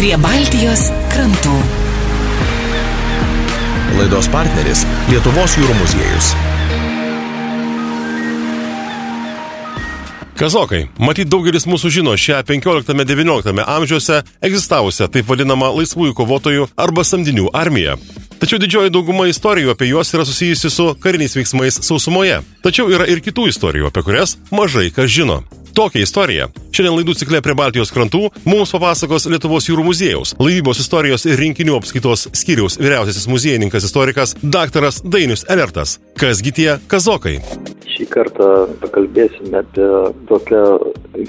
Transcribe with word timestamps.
prie 0.00 0.16
Baltijos 0.16 0.86
krantų. 1.12 1.54
Laidos 3.98 4.30
partneris- 4.32 4.86
Lietuvos 5.10 5.58
jūrų 5.60 5.74
muziejus. 5.76 6.30
Kazokai. 10.40 10.86
Matyt, 10.96 11.28
daugelis 11.28 11.68
mūsų 11.68 11.90
žino 11.92 12.16
šią 12.16 12.40
15-19 12.48 13.60
amžiuose 13.66 14.22
egzistavusią 14.40 15.10
taip 15.12 15.28
vadinamą 15.28 15.68
laisvųjų 15.76 16.16
kovotojų 16.16 16.68
arba 16.80 17.04
samdinių 17.04 17.50
armiją. 17.52 17.98
Tačiau 18.40 18.56
didžioji 18.56 18.88
dauguma 18.88 19.28
istorijų 19.28 19.76
apie 19.76 19.92
juos 19.92 20.14
yra 20.16 20.24
susijusi 20.24 20.70
su 20.70 20.94
kariniais 20.96 21.36
veiksmais 21.36 21.82
sausumoje. 21.84 22.40
Tačiau 22.64 22.88
yra 22.88 23.04
ir 23.04 23.20
kitų 23.20 23.50
istorijų, 23.52 23.92
apie 23.92 24.00
kurias 24.02 24.38
mažai 24.50 24.88
kas 24.88 25.12
žino. 25.12 25.42
Tokią 25.76 26.04
istoriją 26.04 26.50
šiandien 26.70 26.96
laidų 26.96 27.16
cikle 27.20 27.40
prie 27.44 27.56
Baltijos 27.58 27.92
krantų 27.94 28.28
mums 28.48 28.72
papasakos 28.74 29.28
Lietuvos 29.30 29.68
jūrų 29.68 29.84
muziejaus, 29.90 30.34
laivybos 30.40 30.80
istorijos 30.84 31.26
ir 31.28 31.40
rinkinių 31.40 31.76
apskaitos 31.80 32.28
skyriaus 32.42 32.78
vyriausiasis 32.80 33.28
muziejininkas 33.30 33.90
istorikas 33.90 34.36
dr. 34.42 34.90
Dainius 35.04 35.46
Elertas. 35.48 35.98
Kasgi 36.20 36.56
tie 36.56 36.70
kazokai? 36.90 37.38
Šį 38.00 38.06
kartą 38.08 38.46
pakalbėsime 38.80 39.58
apie 39.60 39.86
tokią 40.24 40.60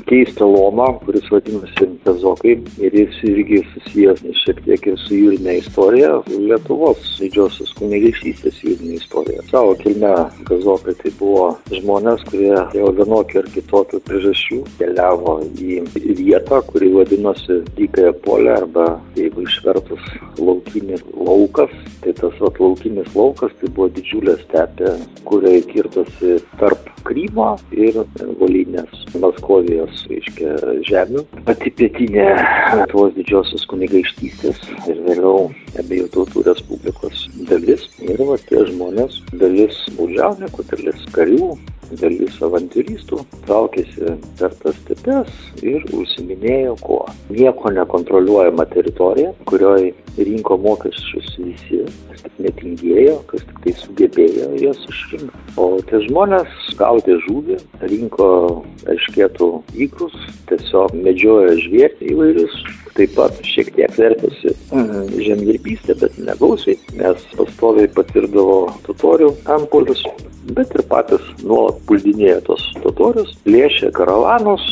keistą 0.08 0.46
lomą, 0.48 0.86
kuris 1.04 1.26
vadinasi 1.28 1.88
kazokai 2.06 2.54
ir 2.80 2.94
jis 2.96 3.18
irgi 3.28 3.58
susijęs 3.74 4.22
šiek 4.40 4.62
tiek 4.64 4.88
ir 4.88 4.96
su 5.02 5.18
jūrinė 5.18 5.58
istorija, 5.60 6.14
Lietuvos 6.32 7.18
didžiosios 7.20 7.74
kunigaikštystės 7.76 8.62
jūrinė 8.64 8.96
istorija. 9.02 9.44
Savo 9.50 9.74
kilme 9.82 10.14
kazokai 10.48 10.96
tai 11.02 11.12
buvo 11.20 11.50
žmonės, 11.76 12.24
kurie 12.30 12.54
dėl 12.72 12.96
vienokių 13.02 13.42
ar 13.44 13.52
kitokių 13.58 14.00
priežasčių 14.08 14.62
keliavo 14.80 15.36
į 15.60 15.82
vietą, 16.22 16.62
kuri 16.72 16.94
vadinosi 16.96 17.60
Dykąją 17.76 18.16
polę 18.24 18.56
arba 18.62 18.88
jeigu 19.20 19.44
išvertus 19.44 20.08
laukinis 20.40 21.04
laukas, 21.20 21.76
tai 22.06 22.16
tas 22.16 22.40
vat, 22.40 22.64
laukinis 22.64 23.12
laukas 23.18 23.52
tai 23.60 23.74
buvo 23.76 23.92
didžiulė 23.92 24.40
stepė, 24.46 24.96
kuriai 25.28 25.62
kirtosi 25.68 26.40
tarp 26.62 26.90
Krymo 27.08 27.56
ir 27.74 27.98
Volinės 28.40 28.92
Maskovijos, 29.18 30.04
reiškia, 30.12 30.54
žemių. 30.88 31.26
Pati 31.48 31.74
pietinė 31.80 32.28
Lietuvos 32.78 33.16
didžiosios 33.18 33.66
kunigaikštystės 33.72 34.62
ir 34.92 35.02
vėliau 35.08 35.50
abiejų 35.82 36.08
tautų 36.14 36.46
respublikos 36.46 37.26
dalis. 37.50 37.88
Ir 38.06 38.22
va 38.30 38.38
tie 38.46 38.64
žmonės, 38.70 39.20
dalis 39.42 39.82
baudžiauninkų, 39.98 40.68
dalis 40.72 41.06
karių, 41.16 41.50
dalis 42.00 42.38
avantūristų 42.46 43.20
traukėsi 43.48 44.16
per 44.40 44.54
tas 44.62 44.78
stepes 44.84 45.32
ir 45.66 45.84
užsiminėjo 45.98 46.78
kuo. 46.86 47.02
Nieko 47.34 47.74
nekontroliuojama 47.76 48.68
teritorija, 48.72 49.34
kurioje 49.50 49.92
rinko 50.18 50.58
mokesčius 50.62 51.30
visi, 51.40 51.82
kas 52.10 52.24
tik 52.26 52.40
netingėjo, 52.46 53.16
kas 53.32 53.46
tik 53.48 53.62
tai 53.64 53.74
sugebėjo 53.80 54.50
jas 54.62 54.82
išrinkti. 54.92 55.44
O 55.62 55.68
tie 55.88 56.02
žmonės 56.08 56.58
gaudė 56.80 57.18
žuvį, 57.26 57.58
rinko 57.92 58.30
aiškėtų 58.92 59.50
įkrus, 59.88 60.16
tiesiog 60.52 60.96
medžiojo 61.06 61.58
žvėrti 61.66 62.12
įvairius, 62.14 62.58
taip 62.98 63.16
pat 63.18 63.40
šiek 63.48 63.72
tiek 63.78 63.94
vertėsi 63.98 64.56
žemdirbystė, 64.72 65.96
bet 66.02 66.18
negausiai, 66.20 66.78
nes 67.00 67.24
pastoviai 67.38 67.92
patirdavo 67.96 68.60
totorių 68.88 69.32
antpolius, 69.56 70.04
bet 70.56 70.74
ir 70.76 70.84
patys 70.92 71.24
nuolat 71.44 71.80
puldinėjo 71.88 72.42
tos 72.50 72.68
totorius, 72.84 73.36
plėšė 73.46 73.92
karavanus 73.96 74.66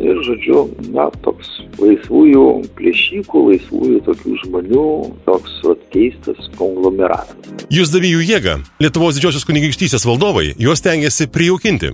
ir, 0.00 0.20
žodžiu, 0.26 0.66
na, 0.92 1.08
toks 1.24 1.55
laisvųjų 1.80 2.44
plėšykų, 2.78 3.44
laisvųjų 3.50 4.00
tokių 4.08 4.34
žmonių, 4.44 4.88
toks 5.28 5.60
vat, 5.66 5.86
keistas 5.94 6.50
konglomeratas. 6.58 7.54
Jūs 7.72 7.92
davėjų 7.94 8.24
jėgą. 8.26 8.58
Lietuvos 8.82 9.18
didžiosios 9.18 9.46
kunigaikštystės 9.48 10.06
valdovai 10.08 10.52
juos 10.54 10.84
tengiasi 10.84 11.28
prijaukinti. 11.32 11.92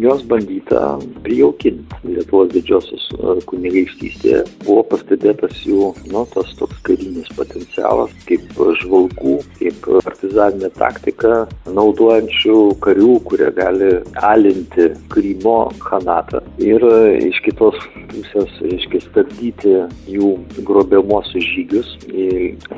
Juos 0.00 0.22
bandyta 0.28 0.98
prijaukinti. 1.24 2.00
Lietuvos 2.08 2.50
didžiosios 2.52 3.04
kunigaikštystėje 3.48 4.42
buvo 4.64 4.82
pastebėtas 4.92 5.60
jų, 5.66 5.92
nu, 6.12 6.24
tas 6.32 6.52
toks 6.58 6.80
karinis 6.86 7.28
potencialas, 7.36 8.12
kaip 8.28 8.46
žvalgų, 8.82 9.36
kaip 9.58 9.88
partizaninė 10.06 10.72
taktika, 10.78 11.42
naudojančių 11.68 12.58
karių, 12.84 13.16
kurie 13.28 13.50
gali 13.56 13.90
alinti 14.22 14.88
Krymo 15.12 15.58
khanatą. 15.82 16.42
Ir 16.62 16.84
iš 17.20 17.42
kitos 17.44 17.78
pusės, 18.12 18.56
reiškia, 18.64 19.02
stabdyti 19.06 19.76
jų 20.12 20.32
grobiamuosius 20.66 21.46
žygius 21.52 21.92
į 22.08 22.28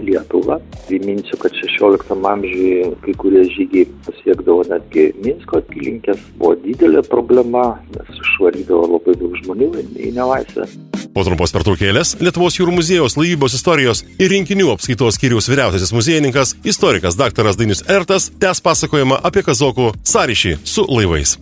Lietuvą. 0.04 0.60
Priminsiu, 0.88 1.38
kad 1.42 1.54
16 1.62 2.18
amžiuje 2.34 2.92
kai 3.04 3.14
kurie 3.20 3.44
žygiai 3.54 3.88
pasiekdavo 4.06 4.64
netgi 4.70 5.08
Minsko 5.24 5.60
apylinkės, 5.62 6.20
buvo 6.38 6.54
didelė 6.64 7.03
problema, 7.10 7.74
nes 7.94 8.18
išvarydavo 8.20 8.88
labai 8.96 9.16
daug 9.20 9.36
žmonių 9.42 9.70
į 9.94 10.12
nelaisvę. 10.16 10.68
Po 11.14 11.22
trumpos 11.22 11.52
pertraukėlės 11.54 12.16
Lietuvos 12.18 12.56
jūrų 12.58 12.74
muziejaus 12.80 13.14
laivybos 13.14 13.54
istorijos 13.54 14.02
ir 14.18 14.32
rinkinių 14.34 14.72
apskaitos 14.72 15.14
skyriaus 15.14 15.46
vyriausiasis 15.50 15.94
muziejininkas, 15.94 16.56
istorikas 16.66 17.18
dr. 17.20 17.52
Dainis 17.54 17.84
Ertas 17.86 18.32
tęs 18.42 18.64
pasakojimą 18.64 19.20
apie 19.22 19.44
kazokų 19.46 19.92
sąryšį 20.02 20.56
su 20.66 20.88
laivais. 20.90 21.38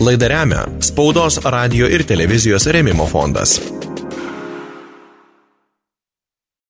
Laidą 0.00 0.32
remia 0.32 0.64
Spaudos, 0.80 1.42
radio 1.44 1.90
ir 1.92 2.06
televizijos 2.08 2.66
remimo 2.72 3.04
fondas. 3.06 3.58